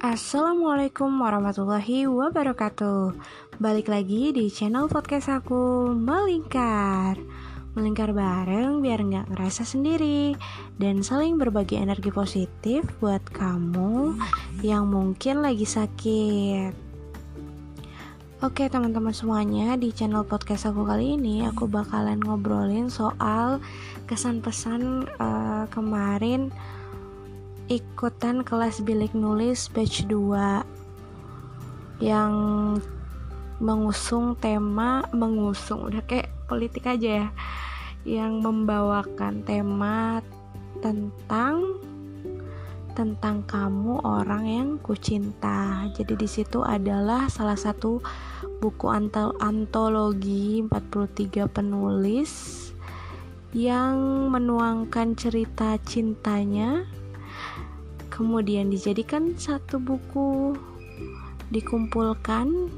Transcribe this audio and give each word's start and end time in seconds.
Assalamualaikum 0.00 1.12
warahmatullahi 1.12 2.08
wabarakatuh. 2.08 3.12
Balik 3.60 3.92
lagi 3.92 4.32
di 4.32 4.48
channel 4.48 4.88
podcast 4.88 5.28
aku 5.28 5.92
Melingkar. 5.92 7.20
Melingkar 7.76 8.16
bareng 8.16 8.80
biar 8.80 9.04
nggak 9.04 9.28
ngerasa 9.28 9.68
sendiri 9.68 10.32
Dan 10.80 11.04
saling 11.04 11.36
berbagi 11.36 11.76
energi 11.76 12.08
positif 12.08 12.80
buat 12.96 13.20
kamu 13.28 14.16
yang 14.64 14.88
mungkin 14.88 15.44
lagi 15.44 15.68
sakit. 15.68 16.72
Oke 18.40 18.72
teman-teman 18.72 19.12
semuanya 19.12 19.76
di 19.76 19.92
channel 19.92 20.24
podcast 20.24 20.64
aku 20.72 20.88
kali 20.88 21.20
ini 21.20 21.44
Aku 21.52 21.68
bakalan 21.68 22.24
ngobrolin 22.24 22.88
soal 22.88 23.60
kesan 24.08 24.40
pesan 24.40 25.04
uh, 25.20 25.68
kemarin 25.68 26.48
ikutan 27.70 28.42
kelas 28.42 28.82
bilik 28.82 29.14
nulis 29.14 29.70
batch 29.70 30.02
2 30.10 32.02
yang 32.02 32.34
mengusung 33.62 34.34
tema 34.34 35.06
mengusung 35.14 35.86
udah 35.86 36.02
kayak 36.02 36.34
politik 36.50 36.90
aja 36.90 37.22
ya 37.22 37.28
yang 38.02 38.42
membawakan 38.42 39.46
tema 39.46 40.18
tentang 40.82 41.78
tentang 42.98 43.46
kamu 43.46 44.02
orang 44.02 44.44
yang 44.50 44.70
kucinta. 44.82 45.86
Jadi 45.94 46.18
di 46.18 46.26
situ 46.26 46.66
adalah 46.66 47.30
salah 47.30 47.54
satu 47.54 48.02
buku 48.58 48.90
antologi 49.38 50.58
43 50.66 51.46
penulis 51.46 52.32
yang 53.54 54.26
menuangkan 54.26 55.14
cerita 55.14 55.78
cintanya 55.86 56.98
kemudian 58.20 58.68
dijadikan 58.68 59.32
satu 59.40 59.80
buku 59.80 60.52
dikumpulkan 61.48 62.68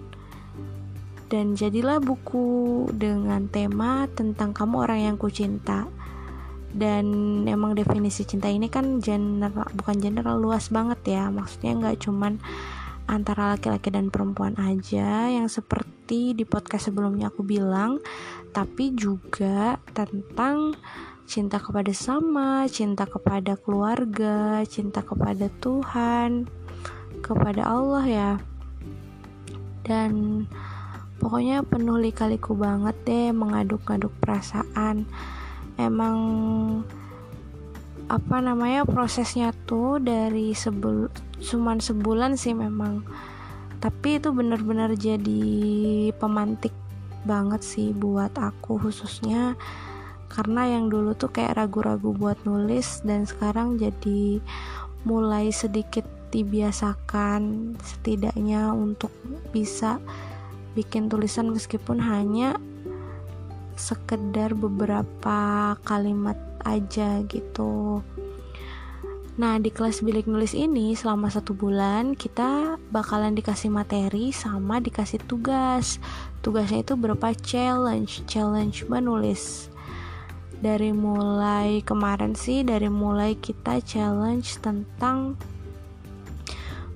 dan 1.26 1.58
jadilah 1.58 1.98
buku 1.98 2.86
dengan 2.94 3.50
tema 3.50 4.06
tentang 4.14 4.54
kamu 4.54 4.86
orang 4.86 5.00
yang 5.10 5.16
kucinta. 5.18 5.90
Dan 6.72 7.04
emang 7.44 7.74
definisi 7.74 8.24
cinta 8.24 8.48
ini 8.48 8.70
kan 8.70 9.02
general 9.02 9.68
bukan 9.74 9.98
general 9.98 10.38
luas 10.38 10.70
banget 10.70 11.18
ya. 11.18 11.28
Maksudnya 11.28 11.72
nggak 11.74 11.98
cuman 12.06 12.38
antara 13.10 13.58
laki-laki 13.58 13.90
dan 13.90 14.08
perempuan 14.14 14.54
aja 14.56 15.26
yang 15.26 15.50
seperti 15.50 16.38
di 16.38 16.46
podcast 16.46 16.88
sebelumnya 16.88 17.28
aku 17.34 17.42
bilang 17.42 17.98
tapi 18.54 18.94
juga 18.94 19.76
tentang 19.90 20.78
cinta 21.26 21.62
kepada 21.62 21.90
sama, 21.94 22.66
cinta 22.68 23.06
kepada 23.06 23.56
keluarga, 23.56 24.62
cinta 24.66 25.00
kepada 25.00 25.48
Tuhan, 25.62 26.50
kepada 27.24 27.62
Allah 27.64 28.04
ya. 28.04 28.32
Dan 29.82 30.44
pokoknya 31.18 31.66
penuh 31.66 31.98
lika-liku 31.98 32.54
banget 32.54 32.94
deh 33.06 33.30
mengaduk-aduk 33.30 34.12
perasaan. 34.22 35.06
Emang 35.80 36.18
apa 38.12 38.44
namanya 38.44 38.84
prosesnya 38.84 39.56
tuh 39.64 39.96
dari 39.96 40.52
sebul 40.52 41.08
cuman 41.40 41.80
sebulan 41.80 42.36
sih 42.36 42.52
memang 42.52 43.08
tapi 43.80 44.20
itu 44.20 44.30
benar-benar 44.30 44.92
jadi 44.94 46.12
pemantik 46.20 46.76
banget 47.24 47.64
sih 47.64 47.96
buat 47.96 48.34
aku 48.36 48.78
khususnya 48.78 49.56
karena 50.32 50.64
yang 50.64 50.88
dulu 50.88 51.12
tuh 51.12 51.28
kayak 51.28 51.60
ragu-ragu 51.60 52.16
buat 52.16 52.40
nulis 52.48 53.04
dan 53.04 53.28
sekarang 53.28 53.76
jadi 53.76 54.40
mulai 55.04 55.52
sedikit 55.52 56.08
dibiasakan 56.32 57.74
setidaknya 57.84 58.72
untuk 58.72 59.12
bisa 59.52 60.00
bikin 60.72 61.12
tulisan 61.12 61.52
meskipun 61.52 62.00
hanya 62.00 62.56
sekedar 63.76 64.56
beberapa 64.56 65.74
kalimat 65.84 66.40
aja 66.64 67.20
gitu. 67.28 68.00
Nah 69.32 69.56
di 69.56 69.72
kelas 69.72 70.04
bilik 70.04 70.28
nulis 70.28 70.52
ini 70.52 70.92
selama 70.92 71.32
satu 71.32 71.56
bulan 71.56 72.16
kita 72.16 72.76
bakalan 72.92 73.32
dikasih 73.36 73.72
materi 73.72 74.32
sama 74.32 74.80
dikasih 74.80 75.20
tugas. 75.24 76.00
Tugasnya 76.40 76.84
itu 76.84 76.96
berupa 76.96 77.32
challenge, 77.32 78.24
challenge 78.28 78.84
menulis 78.88 79.71
dari 80.62 80.94
mulai 80.94 81.82
kemarin 81.82 82.38
sih 82.38 82.62
dari 82.62 82.86
mulai 82.86 83.34
kita 83.34 83.82
challenge 83.82 84.62
tentang 84.62 85.34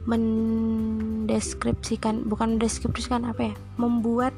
mendeskripsikan 0.06 2.30
bukan 2.30 2.54
mendeskripsikan 2.54 3.26
apa 3.26 3.50
ya 3.50 3.58
membuat 3.74 4.30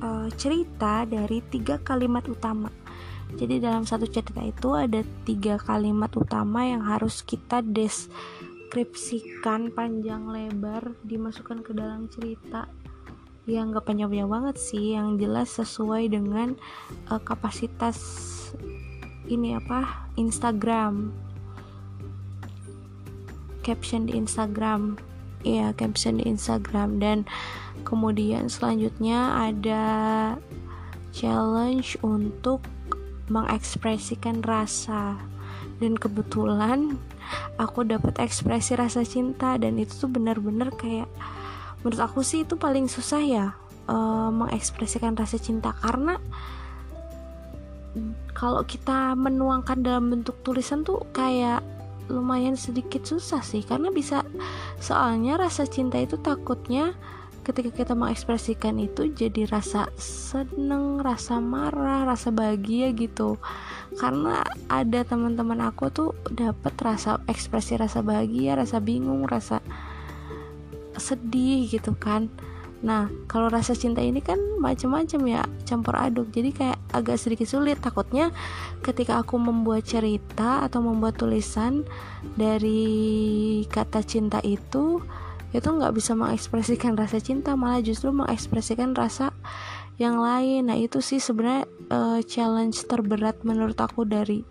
uh, 0.00 0.32
cerita 0.40 1.04
dari 1.04 1.44
tiga 1.52 1.76
kalimat 1.84 2.24
utama. 2.24 2.72
Jadi 3.36 3.60
dalam 3.60 3.84
satu 3.84 4.08
cerita 4.08 4.40
itu 4.40 4.72
ada 4.72 5.04
tiga 5.28 5.60
kalimat 5.60 6.08
utama 6.16 6.64
yang 6.64 6.80
harus 6.84 7.24
kita 7.24 7.64
deskripsikan 7.64 9.72
panjang 9.72 10.28
lebar 10.32 10.92
dimasukkan 11.04 11.62
ke 11.64 11.72
dalam 11.76 12.08
cerita 12.08 12.68
yang 13.46 13.74
gak 13.74 13.90
panjang-panjang 13.90 14.30
banget 14.30 14.56
sih. 14.58 14.94
Yang 14.94 15.08
jelas 15.26 15.48
sesuai 15.58 16.12
dengan 16.12 16.54
uh, 17.10 17.18
kapasitas 17.22 17.98
ini 19.26 19.58
apa 19.58 20.06
Instagram. 20.14 21.10
Caption 23.62 24.06
di 24.06 24.18
Instagram. 24.18 24.98
Ya 25.42 25.74
caption 25.74 26.22
di 26.22 26.24
Instagram. 26.30 27.02
Dan 27.02 27.26
kemudian 27.82 28.46
selanjutnya 28.46 29.50
ada 29.50 29.84
challenge 31.10 31.98
untuk 32.06 32.62
mengekspresikan 33.26 34.42
rasa. 34.42 35.18
Dan 35.82 35.98
kebetulan 35.98 36.94
aku 37.58 37.82
dapat 37.82 38.18
ekspresi 38.22 38.78
rasa 38.78 39.02
cinta 39.02 39.58
dan 39.58 39.78
itu 39.82 40.06
tuh 40.06 40.10
benar-benar 40.10 40.70
kayak 40.78 41.10
menurut 41.82 42.00
aku 42.02 42.22
sih 42.22 42.46
itu 42.46 42.54
paling 42.58 42.86
susah 42.86 43.22
ya 43.22 43.46
uh, 43.90 44.30
mengekspresikan 44.30 45.14
rasa 45.18 45.38
cinta 45.38 45.74
karena 45.78 46.18
kalau 48.32 48.64
kita 48.64 49.12
menuangkan 49.12 49.84
dalam 49.84 50.08
bentuk 50.08 50.40
tulisan 50.40 50.82
tuh 50.82 51.04
kayak 51.12 51.60
lumayan 52.08 52.58
sedikit 52.58 53.04
susah 53.06 53.44
sih 53.44 53.62
karena 53.62 53.92
bisa 53.92 54.26
soalnya 54.82 55.38
rasa 55.38 55.68
cinta 55.68 56.00
itu 56.00 56.18
takutnya 56.18 56.96
ketika 57.42 57.74
kita 57.74 57.92
mengekspresikan 57.98 58.78
itu 58.78 59.10
jadi 59.10 59.50
rasa 59.50 59.90
seneng, 59.98 61.02
rasa 61.02 61.42
marah, 61.42 62.06
rasa 62.06 62.30
bahagia 62.30 62.94
gitu. 62.94 63.34
Karena 63.98 64.46
ada 64.70 65.02
teman-teman 65.02 65.58
aku 65.66 65.90
tuh 65.90 66.14
dapat 66.30 66.72
rasa 66.78 67.18
ekspresi 67.26 67.76
rasa 67.76 68.00
bahagia, 68.00 68.54
rasa 68.54 68.78
bingung, 68.78 69.26
rasa 69.26 69.58
sedih 70.96 71.68
gitu 71.68 71.94
kan. 71.96 72.28
Nah, 72.82 73.06
kalau 73.30 73.46
rasa 73.46 73.78
cinta 73.78 74.02
ini 74.02 74.18
kan 74.18 74.36
macam-macam 74.58 75.20
ya, 75.30 75.42
campur 75.62 75.94
aduk. 75.94 76.34
Jadi 76.34 76.50
kayak 76.50 76.78
agak 76.90 77.14
sedikit 77.14 77.46
sulit. 77.46 77.78
Takutnya 77.78 78.34
ketika 78.82 79.22
aku 79.22 79.38
membuat 79.38 79.86
cerita 79.86 80.66
atau 80.66 80.82
membuat 80.82 81.14
tulisan 81.14 81.86
dari 82.34 83.62
kata 83.70 84.02
cinta 84.02 84.42
itu, 84.42 84.98
itu 85.54 85.68
nggak 85.68 85.94
bisa 85.94 86.18
mengekspresikan 86.18 86.98
rasa 86.98 87.22
cinta, 87.22 87.54
malah 87.54 87.78
justru 87.78 88.10
mengekspresikan 88.10 88.98
rasa 88.98 89.30
yang 90.02 90.18
lain. 90.18 90.66
Nah, 90.66 90.74
itu 90.74 90.98
sih 90.98 91.22
sebenarnya 91.22 91.70
uh, 91.94 92.20
challenge 92.26 92.82
terberat 92.90 93.46
menurut 93.46 93.78
aku 93.78 94.02
dari 94.02 94.42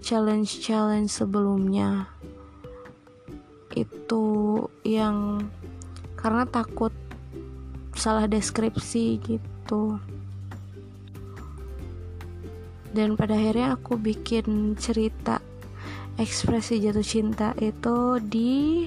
challenge-challenge 0.00 1.12
sebelumnya. 1.12 2.08
Itu 3.72 4.24
yang 4.84 5.48
karena 6.16 6.46
takut 6.46 6.92
salah 7.96 8.28
deskripsi 8.30 9.18
gitu. 9.20 9.98
Dan 12.92 13.16
pada 13.16 13.38
akhirnya 13.38 13.80
aku 13.80 13.96
bikin 13.96 14.76
cerita 14.76 15.40
ekspresi 16.20 16.76
jatuh 16.76 17.06
cinta 17.06 17.56
itu 17.56 18.20
di 18.20 18.84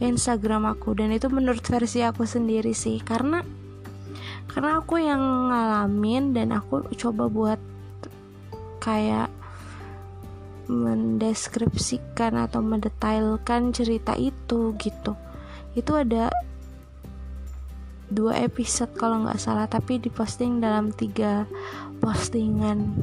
Instagram 0.00 0.72
aku. 0.72 0.96
Dan 0.96 1.12
itu 1.12 1.28
menurut 1.28 1.60
versi 1.60 2.00
aku 2.00 2.24
sendiri 2.24 2.72
sih. 2.72 2.98
Karena 3.04 3.44
karena 4.48 4.78
aku 4.78 5.02
yang 5.02 5.50
ngalamin 5.50 6.30
dan 6.30 6.54
aku 6.54 6.86
coba 6.94 7.26
buat 7.26 7.60
kayak 8.78 9.33
mendeskripsikan 10.68 12.40
atau 12.40 12.64
mendetailkan 12.64 13.72
cerita 13.72 14.16
itu 14.16 14.72
gitu. 14.80 15.12
Itu 15.76 15.92
ada 15.98 16.32
dua 18.12 18.44
episode 18.44 18.94
kalau 18.94 19.26
nggak 19.26 19.40
salah 19.40 19.66
tapi 19.66 19.98
diposting 19.98 20.62
dalam 20.62 20.94
tiga 20.94 21.48
postingan. 21.98 22.94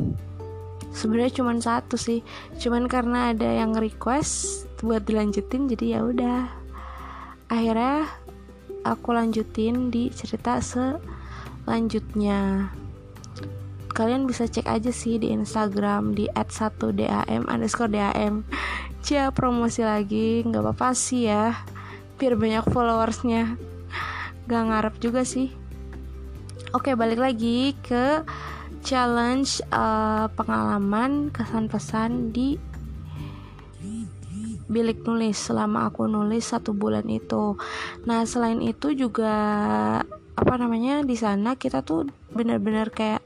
Sebenarnya 0.91 1.39
cuma 1.39 1.55
satu 1.55 1.95
sih 1.95 2.19
cuman 2.59 2.91
karena 2.91 3.31
ada 3.31 3.47
yang 3.47 3.71
request 3.75 4.67
buat 4.83 5.07
dilanjutin 5.07 5.71
jadi 5.71 5.85
ya 5.97 5.99
udah. 6.03 6.41
Akhirnya 7.51 8.07
aku 8.83 9.13
lanjutin 9.13 9.93
di 9.93 10.09
cerita 10.11 10.59
selanjutnya 10.63 12.71
kalian 13.91 14.25
bisa 14.25 14.47
cek 14.47 14.67
aja 14.67 14.89
sih 14.89 15.19
di 15.19 15.31
Instagram 15.31 16.15
di 16.15 16.25
@1dam 16.33 17.47
underscore 17.47 17.91
dam 17.91 18.47
cia 19.01 19.29
promosi 19.35 19.83
lagi 19.83 20.41
nggak 20.47 20.63
apa-apa 20.63 20.95
sih 20.95 21.27
ya 21.27 21.53
biar 22.21 22.37
banyak 22.37 22.65
followersnya. 22.69 23.57
Gak 24.45 24.63
ngarep 24.69 24.95
juga 25.01 25.25
sih. 25.25 25.49
Oke 26.69 26.93
balik 26.93 27.17
lagi 27.17 27.73
ke 27.81 28.21
challenge 28.85 29.65
uh, 29.73 30.29
pengalaman 30.37 31.33
kesan 31.33 31.65
pesan 31.65 32.29
di 32.29 32.61
bilik 34.69 35.01
nulis. 35.01 35.33
Selama 35.49 35.89
aku 35.89 36.05
nulis 36.05 36.45
satu 36.45 36.77
bulan 36.77 37.09
itu. 37.09 37.57
Nah 38.05 38.21
selain 38.29 38.61
itu 38.61 38.93
juga 38.93 39.33
apa 40.37 40.53
namanya 40.61 41.01
di 41.01 41.17
sana 41.17 41.57
kita 41.57 41.81
tuh 41.81 42.05
bener-bener 42.29 42.93
kayak 42.93 43.25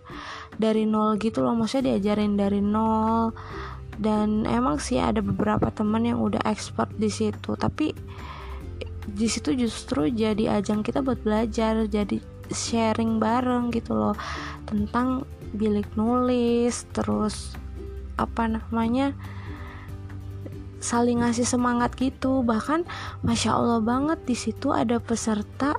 dari 0.57 0.87
nol 0.87 1.19
gitu 1.19 1.43
loh. 1.43 1.53
Maksudnya 1.55 1.95
diajarin 1.95 2.35
dari 2.39 2.59
nol. 2.59 3.31
Dan 3.95 4.43
emang 4.43 4.79
sih 4.83 4.99
ada 4.99 5.23
beberapa 5.23 5.71
teman 5.71 6.03
yang 6.03 6.19
udah 6.19 6.43
expert 6.43 6.91
di 6.99 7.07
situ. 7.07 7.55
Tapi 7.55 7.95
di 9.05 9.27
situ 9.29 9.53
justru 9.55 10.09
jadi 10.09 10.59
ajang 10.59 10.81
kita 10.81 11.05
buat 11.05 11.21
belajar 11.21 11.85
jadi 11.87 12.19
sharing 12.51 13.21
bareng 13.21 13.71
gitu 13.71 13.95
loh. 13.95 14.15
Tentang 14.67 15.23
bilik 15.55 15.87
nulis 15.95 16.83
terus 16.91 17.55
apa 18.19 18.47
namanya 18.47 19.15
saling 20.83 21.23
ngasih 21.23 21.47
semangat 21.47 21.95
gitu. 21.95 22.43
Bahkan 22.43 22.83
masya 23.23 23.55
allah 23.55 23.79
banget 23.79 24.19
di 24.27 24.35
situ 24.35 24.75
ada 24.75 24.99
peserta 24.99 25.73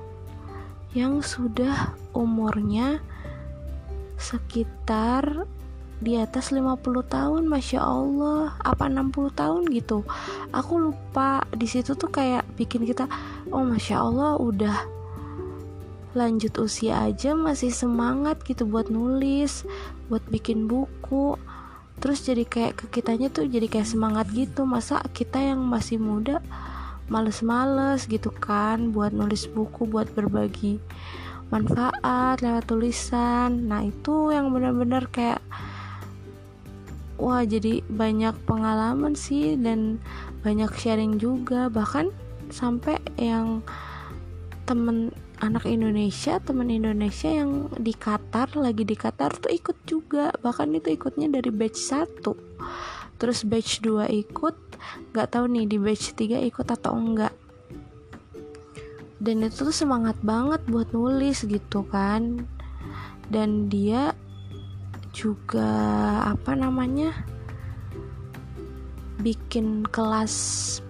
yang 0.97 1.21
sudah 1.21 1.93
umurnya 2.17 2.97
sekitar 4.17 5.45
di 5.97 6.13
atas 6.13 6.53
50 6.53 6.77
tahun 7.09 7.43
Masya 7.49 7.81
Allah. 7.81 8.53
Apa 8.61 8.89
60 8.89 9.33
tahun 9.33 9.63
gitu. 9.73 10.05
Aku 10.53 10.77
lupa 10.77 11.41
di 11.53 11.65
situ 11.65 11.97
tuh 11.97 12.09
kayak 12.09 12.45
bikin 12.57 12.85
kita 12.85 13.09
oh 13.49 13.65
Masya 13.65 13.97
Allah 13.97 14.37
udah 14.37 14.77
lanjut 16.17 16.57
usia 16.57 17.05
aja 17.05 17.37
masih 17.37 17.69
semangat 17.69 18.41
gitu 18.41 18.65
buat 18.65 18.89
nulis 18.89 19.65
buat 20.09 20.21
bikin 20.29 20.69
buku. 20.69 21.37
Terus 21.97 22.21
jadi 22.21 22.45
kayak 22.45 22.73
ke 22.77 23.01
kitanya 23.01 23.33
tuh 23.33 23.49
jadi 23.49 23.65
kayak 23.65 23.89
semangat 23.89 24.29
gitu. 24.29 24.69
Masa 24.69 25.01
kita 25.13 25.41
yang 25.41 25.65
masih 25.65 25.97
muda 25.97 26.41
males-males 27.07 28.03
gitu 28.05 28.29
kan 28.35 28.91
buat 28.91 29.15
nulis 29.15 29.47
buku 29.47 29.87
buat 29.87 30.11
berbagi 30.11 30.77
manfaat 31.49 32.43
lewat 32.43 32.67
tulisan. 32.67 33.67
Nah 33.71 33.85
itu 33.85 34.31
yang 34.35 34.51
benar-benar 34.51 35.07
kayak 35.11 35.39
wah 37.17 37.41
jadi 37.41 37.81
banyak 37.87 38.35
pengalaman 38.45 39.17
sih 39.17 39.55
dan 39.59 40.01
banyak 40.43 40.69
sharing 40.75 41.17
juga. 41.17 41.71
Bahkan 41.71 42.11
sampai 42.51 42.99
yang 43.19 43.63
temen 44.67 45.15
anak 45.37 45.69
Indonesia 45.69 46.41
teman 46.41 46.73
Indonesia 46.73 47.29
yang 47.29 47.69
di 47.77 47.93
Qatar 47.93 48.57
lagi 48.57 48.83
di 48.83 48.95
Qatar 48.97 49.37
tuh 49.39 49.53
ikut 49.53 49.77
juga. 49.87 50.33
Bahkan 50.43 50.75
itu 50.75 50.91
ikutnya 50.93 51.31
dari 51.31 51.53
batch 51.53 51.79
1 51.79 52.25
terus 53.17 53.41
batch 53.41 53.81
2 53.81 54.13
ikut 54.13 54.55
nggak 55.11 55.27
tahu 55.33 55.45
nih 55.49 55.65
di 55.65 55.77
batch 55.81 56.13
3 56.13 56.37
ikut 56.53 56.67
atau 56.69 56.93
enggak 56.93 57.33
dan 59.17 59.41
itu 59.41 59.65
tuh 59.65 59.73
semangat 59.73 60.17
banget 60.21 60.61
buat 60.69 60.93
nulis 60.93 61.41
gitu 61.45 61.81
kan. 61.89 62.45
Dan 63.27 63.67
dia 63.67 64.13
juga 65.11 65.67
apa 66.29 66.53
namanya 66.53 67.11
bikin 69.19 69.83
kelas 69.89 70.35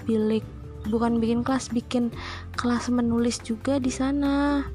bilik 0.03 0.43
bukan 0.91 1.23
bikin 1.23 1.41
kelas 1.41 1.71
bikin 1.71 2.11
kelas 2.59 2.91
menulis 2.91 3.39
juga 3.39 3.79
di 3.79 3.89
sana. 3.89 4.67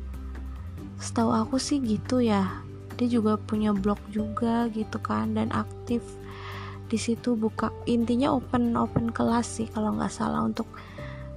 Setahu 0.97 1.31
aku 1.31 1.57
sih 1.61 1.79
gitu 1.85 2.25
ya. 2.25 2.65
Dia 2.97 3.09
juga 3.09 3.37
punya 3.37 3.77
blog 3.77 4.01
juga 4.09 4.69
gitu 4.73 4.97
kan 5.01 5.37
dan 5.37 5.53
aktif 5.53 6.01
di 6.93 7.01
situ 7.01 7.33
buka 7.33 7.73
intinya 7.89 8.37
open 8.37 8.77
open 8.77 9.09
kelas 9.09 9.49
sih 9.49 9.65
kalau 9.73 9.97
nggak 9.97 10.13
salah 10.13 10.45
untuk 10.45 10.69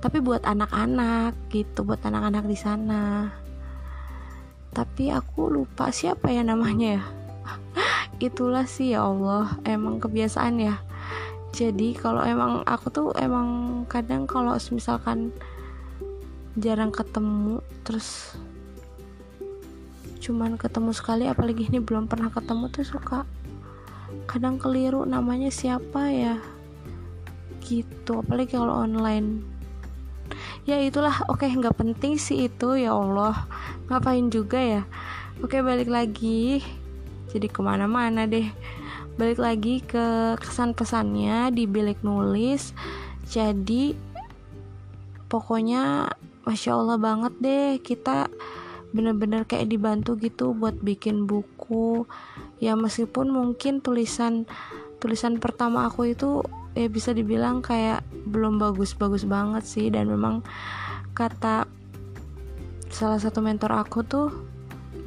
tapi 0.06 0.22
buat 0.22 0.46
anak-anak 0.46 1.34
gitu 1.50 1.82
buat 1.82 1.98
anak-anak 2.06 2.46
di 2.46 2.54
sana. 2.54 3.34
Tapi 4.70 5.10
aku 5.10 5.50
lupa 5.50 5.90
siapa 5.90 6.30
ya 6.30 6.46
namanya 6.46 7.02
ya. 7.02 7.04
Itulah 8.30 8.70
sih 8.70 8.94
ya 8.94 9.02
Allah 9.02 9.58
emang 9.66 9.98
kebiasaan 9.98 10.62
ya. 10.62 10.78
Jadi 11.58 11.98
kalau 11.98 12.22
emang 12.22 12.62
aku 12.70 12.94
tuh 12.94 13.10
emang 13.18 13.82
kadang 13.90 14.30
kalau 14.30 14.54
misalkan 14.70 15.34
jarang 16.54 16.94
ketemu 16.94 17.66
terus 17.82 18.38
cuman 20.22 20.54
ketemu 20.62 20.94
sekali 20.94 21.26
apalagi 21.26 21.66
ini 21.66 21.82
belum 21.82 22.06
pernah 22.06 22.30
ketemu 22.30 22.70
tuh 22.70 22.86
suka 22.86 23.26
kadang 24.30 24.62
keliru 24.62 25.02
namanya 25.02 25.50
siapa 25.50 26.14
ya 26.14 26.38
gitu. 27.66 28.22
Apalagi 28.22 28.54
kalau 28.54 28.86
online 28.86 29.55
ya 30.66 30.82
itulah. 30.82 31.26
Oke 31.30 31.46
okay, 31.46 31.54
nggak 31.54 31.78
penting 31.78 32.18
sih 32.18 32.50
itu 32.50 32.76
ya 32.78 32.98
Allah. 32.98 33.46
Ngapain 33.88 34.28
juga 34.34 34.58
ya? 34.58 34.82
Oke 35.40 35.62
balik 35.62 35.88
lagi. 35.88 36.66
Jadi 37.30 37.48
ke 37.48 37.62
mana-mana 37.62 38.26
deh. 38.26 38.50
Balik 39.16 39.40
lagi 39.40 39.80
ke 39.86 40.36
kesan 40.42 40.74
pesannya 40.74 41.54
di 41.54 41.70
bilik 41.70 42.02
nulis. 42.02 42.74
Jadi 43.30 43.96
pokoknya 45.30 46.10
masya 46.44 46.76
allah 46.76 46.98
banget 46.98 47.34
deh. 47.40 47.72
Kita 47.80 48.28
bener-bener 48.92 49.44
kayak 49.44 49.70
dibantu 49.70 50.18
gitu 50.18 50.58
buat 50.58 50.82
bikin 50.82 51.30
buku. 51.30 52.10
Ya 52.58 52.74
meskipun 52.74 53.30
mungkin 53.30 53.86
tulisan 53.86 54.50
tulisan 54.98 55.38
pertama 55.38 55.86
aku 55.86 56.10
itu 56.10 56.42
ya 56.76 56.92
bisa 56.92 57.16
dibilang 57.16 57.64
kayak 57.64 58.04
belum 58.28 58.60
bagus-bagus 58.60 59.24
banget 59.26 59.64
sih. 59.64 59.88
Dan 59.88 60.12
memang 60.12 60.44
kata 61.16 61.66
salah 62.92 63.20
satu 63.20 63.40
mentor 63.40 63.72
aku 63.74 64.04
tuh 64.06 64.30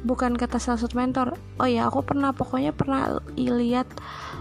bukan 0.03 0.35
kata 0.35 0.57
salah 0.61 0.79
satu 0.79 0.95
mentor 0.95 1.35
oh 1.59 1.67
ya 1.67 1.91
aku 1.91 2.05
pernah 2.05 2.31
pokoknya 2.31 2.71
pernah 2.71 3.19
lihat 3.37 3.87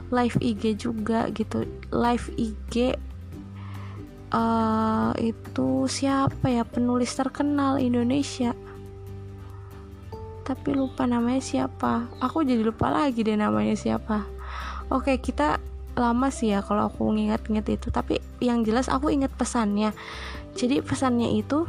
live 0.08 0.36
IG 0.40 0.80
juga 0.88 1.28
gitu. 1.30 1.68
Live 1.92 2.32
IG 2.40 2.96
uh, 4.32 5.12
eh, 5.16 5.32
itu 5.32 5.68
siapa 5.88 6.48
ya? 6.48 6.64
Penulis 6.64 7.12
terkenal 7.12 7.80
Indonesia. 7.80 8.52
Tapi 10.44 10.72
lupa 10.72 11.04
namanya 11.04 11.44
siapa. 11.44 12.08
Aku 12.24 12.40
jadi 12.40 12.64
lupa 12.64 12.88
lagi 12.88 13.20
deh 13.20 13.36
namanya 13.36 13.76
siapa. 13.76 14.24
Oke 14.88 15.20
kita 15.20 15.60
lama 15.98 16.30
sih 16.30 16.54
ya 16.54 16.62
kalau 16.62 16.88
aku 16.88 17.10
nginget-nginget 17.12 17.82
itu. 17.82 17.88
Tapi 17.90 18.22
yang 18.38 18.62
jelas 18.62 18.86
aku 18.86 19.10
inget 19.10 19.34
pesannya. 19.34 19.92
Jadi 20.54 20.80
pesannya 20.82 21.38
itu 21.38 21.68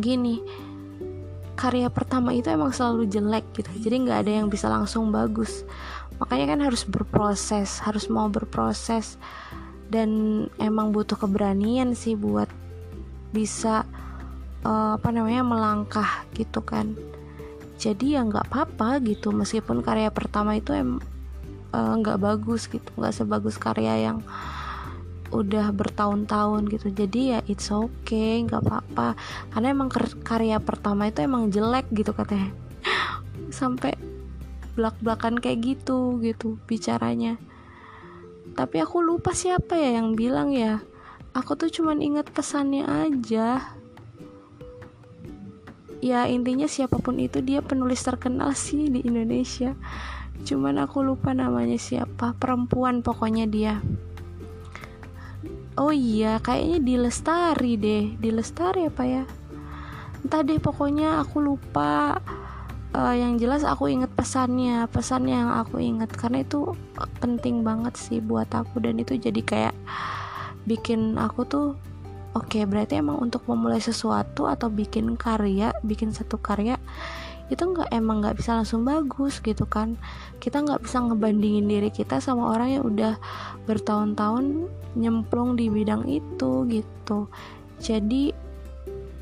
gini 0.00 0.40
karya 1.54 1.86
pertama 1.86 2.34
itu 2.34 2.50
emang 2.50 2.70
selalu 2.70 3.08
jelek 3.08 3.44
gitu. 3.56 3.70
Jadi 3.88 3.96
nggak 4.08 4.18
ada 4.26 4.32
yang 4.42 4.46
bisa 4.52 4.68
langsung 4.68 5.10
bagus. 5.10 5.64
Makanya 6.22 6.54
kan 6.54 6.60
harus 6.62 6.82
berproses 6.86 7.80
harus 7.82 8.06
mau 8.12 8.28
berproses. 8.28 9.16
Dan 9.88 10.10
emang 10.58 10.90
butuh 10.90 11.14
keberanian 11.14 11.94
sih 11.94 12.18
buat 12.18 12.48
bisa 13.30 13.86
uh, 14.66 14.96
apa 14.96 15.08
namanya 15.12 15.44
melangkah 15.46 16.26
gitu 16.34 16.64
kan. 16.64 16.96
Jadi 17.78 18.16
ya 18.18 18.24
nggak 18.24 18.50
apa-apa 18.50 18.98
gitu. 19.04 19.30
Meskipun 19.30 19.84
karya 19.84 20.08
pertama 20.10 20.56
itu 20.58 20.74
em 20.74 20.98
nggak 21.74 22.18
uh, 22.18 22.22
bagus 22.22 22.70
gitu 22.70 22.86
nggak 22.94 23.14
sebagus 23.14 23.58
karya 23.58 24.10
yang 24.10 24.18
udah 25.34 25.74
bertahun-tahun 25.74 26.70
gitu. 26.70 26.94
Jadi 26.94 27.20
ya 27.34 27.38
it's 27.50 27.68
okay 27.74 28.46
nggak 28.46 28.62
apa-apa. 28.62 29.18
Karena 29.50 29.74
emang 29.74 29.90
karya 30.22 30.62
pertama 30.62 31.10
itu 31.10 31.26
emang 31.26 31.50
jelek 31.50 31.90
gitu 31.90 32.14
katanya. 32.14 32.54
Sampai 33.58 33.98
belak-belakan 34.78 35.42
kayak 35.42 35.74
gitu 35.74 36.22
gitu 36.22 36.56
bicaranya. 36.70 37.38
Tapi 38.54 38.78
aku 38.78 39.02
lupa 39.02 39.34
siapa 39.34 39.74
ya 39.74 39.98
yang 39.98 40.14
bilang 40.14 40.54
ya 40.54 40.78
aku 41.34 41.58
tuh 41.58 41.70
cuman 41.70 41.98
inget 41.98 42.30
pesannya 42.30 42.86
aja. 42.86 43.74
Ya 46.04 46.28
intinya 46.28 46.68
siapa 46.68 47.00
pun 47.00 47.16
itu 47.16 47.40
dia 47.40 47.64
penulis 47.64 48.04
terkenal 48.04 48.52
sih 48.52 48.92
di 48.92 49.00
Indonesia 49.02 49.72
cuman 50.42 50.82
aku 50.82 51.06
lupa 51.06 51.30
namanya 51.30 51.78
siapa 51.78 52.34
perempuan 52.34 53.06
pokoknya 53.06 53.46
dia. 53.46 53.74
Oh 55.74 55.90
iya 55.90 56.38
kayaknya 56.38 56.78
di 56.82 56.94
lestari 56.98 57.72
deh. 57.78 58.04
Di 58.18 58.30
lestari 58.34 58.86
apa 58.90 59.02
ya? 59.06 59.24
Entah 60.22 60.42
deh 60.42 60.58
pokoknya 60.58 61.22
aku 61.22 61.38
lupa. 61.38 62.18
Uh, 62.94 63.10
yang 63.10 63.34
jelas 63.42 63.66
aku 63.66 63.90
inget 63.90 64.06
pesannya 64.14 64.86
pesan 64.86 65.26
yang 65.26 65.50
aku 65.50 65.82
inget 65.82 66.14
karena 66.14 66.46
itu 66.46 66.78
penting 67.18 67.66
banget 67.66 67.98
sih 67.98 68.22
buat 68.22 68.46
aku. 68.54 68.78
Dan 68.78 69.02
itu 69.02 69.18
jadi 69.18 69.42
kayak 69.42 69.74
bikin 70.62 71.18
aku 71.18 71.42
tuh 71.42 71.66
oke 72.34 72.50
okay, 72.50 72.66
berarti 72.66 72.98
emang 72.98 73.18
untuk 73.18 73.46
memulai 73.46 73.78
sesuatu 73.78 74.50
atau 74.50 74.70
bikin 74.70 75.14
karya 75.14 75.70
bikin 75.86 76.10
satu 76.10 76.40
karya 76.40 76.80
itu 77.54 77.64
nggak 77.64 77.94
emang 77.94 78.20
nggak 78.20 78.36
bisa 78.42 78.58
langsung 78.58 78.82
bagus 78.82 79.38
gitu 79.38 79.64
kan. 79.64 79.94
Kita 80.42 80.60
nggak 80.60 80.84
bisa 80.84 81.00
ngebandingin 81.00 81.70
diri 81.70 81.90
kita 81.94 82.18
sama 82.18 82.52
orang 82.52 82.68
yang 82.74 82.84
udah 82.84 83.14
bertahun-tahun 83.64 84.68
nyemplung 84.98 85.54
di 85.54 85.70
bidang 85.70 86.04
itu 86.10 86.66
gitu. 86.66 87.30
Jadi 87.78 88.34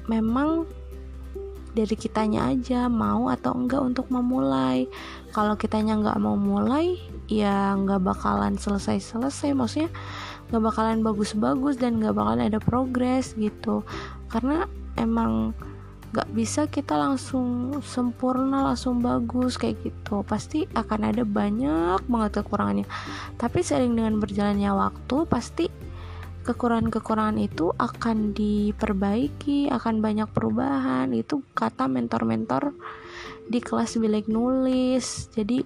memang 0.09 0.65
dari 1.73 1.97
kitanya 1.97 2.53
aja 2.53 2.89
mau 2.89 3.33
atau 3.33 3.57
enggak 3.57 3.81
untuk 3.81 4.07
memulai. 4.12 4.85
Kalau 5.33 5.57
kitanya 5.57 5.97
nggak 5.97 6.21
mau 6.21 6.37
mulai 6.37 7.01
ya 7.29 7.73
nggak 7.77 8.01
bakalan 8.05 8.61
selesai-selesai. 8.61 9.57
Maksudnya 9.57 9.91
nggak 10.53 10.62
bakalan 10.69 11.01
bagus-bagus 11.01 11.81
dan 11.81 11.97
nggak 11.97 12.12
bakalan 12.12 12.49
ada 12.49 12.61
progres 12.61 13.33
gitu. 13.41 13.81
Karena 14.29 14.69
emang 15.01 15.57
nggak 16.12 16.28
bisa 16.37 16.69
kita 16.69 16.92
langsung 17.00 17.73
sempurna 17.81 18.61
langsung 18.61 19.00
bagus 19.00 19.57
kayak 19.57 19.81
gitu. 19.81 20.21
Pasti 20.28 20.69
akan 20.69 21.09
ada 21.09 21.25
banyak 21.25 22.04
banget 22.04 22.31
kekurangannya. 22.45 22.87
Tapi 23.40 23.64
sering 23.64 23.97
dengan 23.97 24.21
berjalannya 24.21 24.71
waktu 24.76 25.16
pasti 25.25 25.66
kekurangan-kekurangan 26.42 27.38
itu 27.38 27.71
akan 27.81 28.37
diperbaiki 28.37 29.73
akan 29.73 30.04
banyak 30.04 30.28
perubahan. 30.28 31.09
Itu 31.16 31.40
kata 31.57 31.88
mentor-mentor 31.88 32.76
di 33.49 33.64
kelas 33.64 33.97
bilik 33.97 34.28
nulis. 34.28 35.33
Jadi 35.33 35.64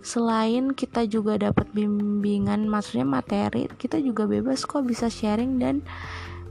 selain 0.00 0.78
kita 0.78 1.10
juga 1.10 1.42
dapat 1.42 1.74
bimbingan 1.74 2.70
maksudnya 2.70 3.02
materi 3.02 3.66
kita 3.74 3.98
juga 3.98 4.30
bebas 4.30 4.62
kok 4.62 4.86
bisa 4.86 5.10
sharing 5.10 5.58
dan 5.58 5.82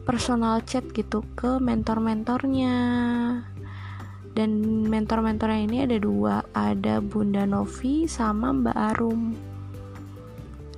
personal 0.08 0.64
chat 0.64 0.88
gitu 0.96 1.20
ke 1.36 1.60
mentor-mentornya. 1.60 2.76
Dan 4.32 4.52
mentor-mentornya 4.88 5.60
ini 5.68 5.78
ada 5.84 6.00
dua 6.00 6.48
ada 6.56 7.04
Bunda 7.04 7.44
Novi 7.44 8.08
sama 8.08 8.56
Mbak 8.56 8.78
Arum. 8.96 9.36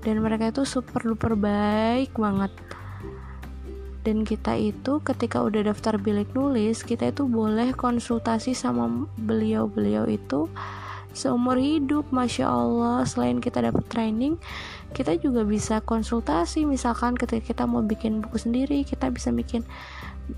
Dan 0.01 0.25
mereka 0.25 0.49
itu 0.49 0.65
super 0.65 1.05
duper 1.05 1.37
baik 1.37 2.17
banget. 2.17 2.49
Dan 4.01 4.25
kita 4.25 4.57
itu 4.57 4.97
ketika 5.05 5.45
udah 5.45 5.69
daftar 5.69 6.01
bilik 6.01 6.33
nulis 6.33 6.81
kita 6.81 7.13
itu 7.13 7.29
boleh 7.29 7.69
konsultasi 7.77 8.57
sama 8.57 9.05
beliau-beliau 9.21 10.09
itu 10.09 10.49
seumur 11.13 11.57
hidup 11.57 12.09
Masya 12.13 12.45
Allah. 12.45 13.05
Selain 13.05 13.41
kita 13.41 13.63
dapat 13.63 13.85
training 13.89 14.37
kita 14.93 15.17
juga 15.21 15.45
bisa 15.45 15.81
konsultasi. 15.85 16.65
Misalkan 16.65 17.13
ketika 17.13 17.53
kita 17.53 17.63
mau 17.69 17.85
bikin 17.85 18.25
buku 18.25 18.37
sendiri 18.41 18.81
kita 18.85 19.13
bisa 19.13 19.29
bikin 19.29 19.61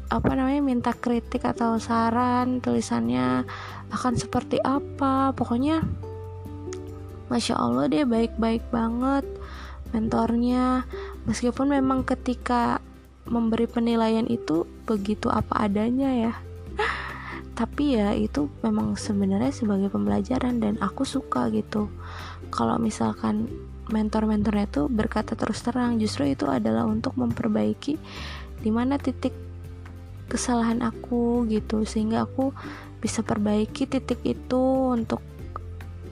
apa 0.07 0.31
namanya 0.31 0.63
minta 0.63 0.91
kritik 0.95 1.43
atau 1.43 1.75
saran 1.75 2.63
tulisannya 2.63 3.43
akan 3.91 4.13
seperti 4.15 4.59
apa. 4.63 5.31
Pokoknya 5.35 5.83
Masya 7.31 7.55
Allah 7.55 7.87
dia 7.87 8.03
baik-baik 8.03 8.67
banget 8.71 9.23
mentornya. 9.95 10.83
Meskipun 11.27 11.71
memang 11.71 12.03
ketika 12.03 12.83
memberi 13.27 13.69
penilaian 13.69 14.25
itu 14.27 14.67
begitu 14.89 15.29
apa 15.29 15.69
adanya 15.69 16.09
ya 16.11 16.33
tapi 17.61 17.93
ya 17.93 18.17
itu 18.17 18.49
memang 18.65 18.97
sebenarnya 18.97 19.53
sebagai 19.53 19.93
pembelajaran 19.93 20.57
dan 20.57 20.81
aku 20.81 21.05
suka 21.05 21.45
gitu. 21.53 21.93
Kalau 22.49 22.81
misalkan 22.81 23.45
mentor-mentornya 23.93 24.65
itu 24.65 24.89
berkata 24.89 25.37
terus 25.37 25.61
terang 25.61 26.01
justru 26.01 26.25
itu 26.33 26.49
adalah 26.49 26.89
untuk 26.89 27.13
memperbaiki 27.13 28.01
di 28.65 28.71
mana 28.73 28.97
titik 28.97 29.37
kesalahan 30.25 30.81
aku 30.81 31.45
gitu 31.53 31.85
sehingga 31.85 32.25
aku 32.25 32.49
bisa 32.97 33.21
perbaiki 33.21 33.85
titik 33.85 34.25
itu 34.25 34.97
untuk 34.97 35.21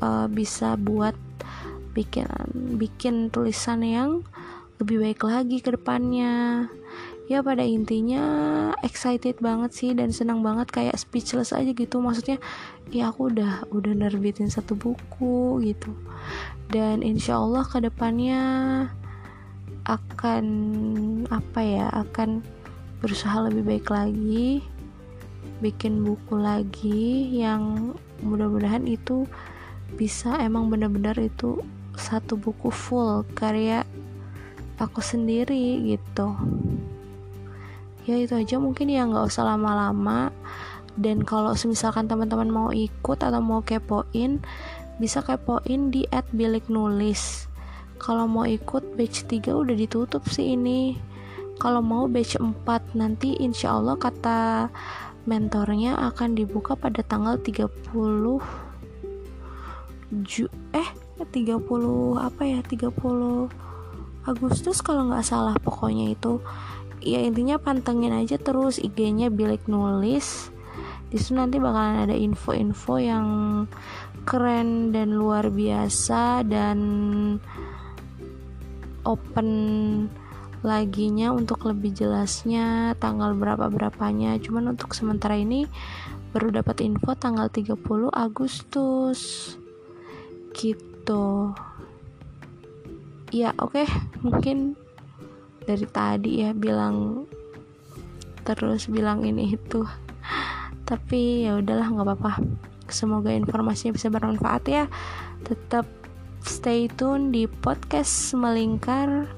uh, 0.05 0.29
bisa 0.29 0.77
buat 0.77 1.17
bikin 1.97 2.29
bikin 2.77 3.33
tulisan 3.33 3.81
yang 3.81 4.21
lebih 4.77 5.01
baik 5.01 5.21
lagi 5.25 5.57
ke 5.65 5.73
depannya 5.73 6.69
ya 7.29 7.45
pada 7.45 7.61
intinya 7.61 8.25
excited 8.81 9.37
banget 9.37 9.71
sih 9.71 9.93
dan 9.93 10.09
senang 10.09 10.41
banget 10.41 10.73
kayak 10.73 10.97
speechless 10.97 11.53
aja 11.53 11.69
gitu. 11.69 12.01
Maksudnya 12.01 12.41
ya 12.89 13.13
aku 13.13 13.29
udah 13.29 13.69
udah 13.69 13.93
nerbitin 13.93 14.49
satu 14.49 14.73
buku 14.73 15.61
gitu. 15.61 15.93
Dan 16.73 17.05
insya 17.05 17.37
Allah 17.37 17.61
ke 17.69 17.85
depannya 17.85 18.41
akan 19.85 20.45
apa 21.29 21.59
ya 21.61 21.85
akan 21.93 22.41
berusaha 22.99 23.45
lebih 23.45 23.63
baik 23.63 23.87
lagi 23.93 24.65
bikin 25.63 26.03
buku 26.03 26.35
lagi 26.39 27.29
yang 27.35 27.93
mudah-mudahan 28.21 28.85
itu 28.89 29.29
bisa 29.95 30.37
emang 30.41 30.69
benar-benar 30.69 31.17
itu 31.17 31.63
satu 31.99 32.39
buku 32.39 32.71
full 32.71 33.27
karya 33.35 33.83
aku 34.79 35.03
sendiri 35.03 35.83
gitu 35.83 36.31
ya 38.09 38.17
itu 38.17 38.33
aja. 38.33 38.57
Mungkin 38.57 38.89
ya 38.89 39.05
nggak 39.05 39.29
usah 39.29 39.45
lama-lama. 39.45 40.33
Dan 40.97 41.21
kalau 41.23 41.53
misalkan 41.53 42.09
teman-teman 42.09 42.49
mau 42.49 42.69
ikut 42.73 43.19
atau 43.21 43.39
mau 43.39 43.61
kepoin 43.61 44.41
bisa 44.99 45.23
kepoin 45.23 45.93
di 45.93 46.03
at 46.11 46.27
bilik 46.33 46.67
nulis. 46.67 47.47
Kalau 48.01 48.27
mau 48.27 48.43
ikut 48.43 48.97
batch 48.97 49.29
3 49.29 49.53
udah 49.55 49.75
ditutup 49.75 50.27
sih 50.27 50.57
ini. 50.57 50.99
Kalau 51.59 51.79
mau 51.79 52.07
batch 52.07 52.39
4 52.39 52.95
nanti 52.95 53.35
insya 53.39 53.79
Allah 53.79 53.95
kata 53.95 54.71
mentornya 55.27 55.99
akan 56.11 56.35
dibuka 56.35 56.73
pada 56.79 57.03
tanggal 57.03 57.37
30 57.37 57.69
Ju 60.25 60.49
eh 60.73 60.89
30 61.19 61.61
apa 62.17 62.41
ya? 62.47 62.59
30 62.65 62.89
Agustus 64.25 64.83
kalau 64.83 65.07
nggak 65.11 65.25
salah 65.25 65.55
pokoknya 65.59 66.11
itu 66.15 66.39
ya 66.99 67.19
intinya 67.23 67.59
pantengin 67.59 68.15
aja 68.15 68.35
terus 68.39 68.79
IG-nya 68.79 69.31
bilik 69.31 69.65
nulis. 69.67 70.51
Di 71.09 71.17
situ 71.17 71.33
nanti 71.33 71.57
bakalan 71.57 72.05
ada 72.05 72.13
info-info 72.13 73.01
yang 73.01 73.27
keren 74.29 74.93
dan 74.93 75.17
luar 75.17 75.49
biasa 75.49 76.45
dan 76.45 76.79
open 79.07 79.49
laginya 80.59 81.31
untuk 81.31 81.65
lebih 81.65 81.95
jelasnya 81.95 82.93
tanggal 82.99 83.31
berapa 83.31 83.71
berapanya 83.71 84.35
cuman 84.43 84.75
untuk 84.75 84.91
sementara 84.91 85.39
ini 85.39 85.63
baru 86.35 86.61
dapat 86.61 86.85
info 86.85 87.17
tanggal 87.17 87.49
30 87.49 87.79
Agustus. 88.13 89.53
Gitu. 90.53 91.25
Ya 93.33 93.53
oke. 93.57 93.85
Okay. 93.85 93.87
mungkin 94.19 94.77
dari 95.69 95.85
tadi 95.85 96.41
ya 96.41 96.57
bilang 96.57 97.29
terus 98.41 98.89
bilang 98.89 99.21
ini 99.21 99.53
itu. 99.53 99.85
Tapi 100.89 101.45
ya 101.45 101.61
udahlah 101.61 101.85
nggak 101.93 102.07
apa-apa. 102.09 102.33
Semoga 102.89 103.29
informasinya 103.29 103.93
bisa 103.93 104.09
bermanfaat 104.09 104.63
ya. 104.65 104.89
Tetap 105.45 105.85
stay 106.41 106.89
tune 106.89 107.29
di 107.29 107.45
podcast 107.45 108.33
melingkar. 108.33 109.29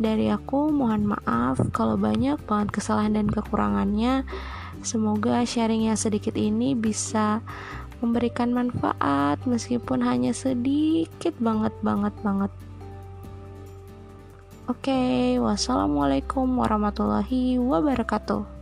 Dari 0.00 0.32
aku 0.32 0.72
mohon 0.72 1.12
maaf 1.12 1.60
kalau 1.76 2.00
banyak 2.00 2.40
banget 2.48 2.80
kesalahan 2.80 3.20
dan 3.20 3.28
kekurangannya. 3.28 4.24
Semoga 4.80 5.44
sharing 5.44 5.92
yang 5.92 6.00
sedikit 6.00 6.34
ini 6.40 6.72
bisa 6.72 7.44
memberikan 8.00 8.52
manfaat 8.52 9.38
meskipun 9.44 10.00
hanya 10.00 10.32
sedikit 10.32 11.36
banget 11.40 11.72
banget 11.84 12.12
banget 12.24 12.52
Oke, 14.64 15.36
wassalamualaikum 15.44 16.48
warahmatullahi 16.56 17.60
wabarakatuh. 17.60 18.53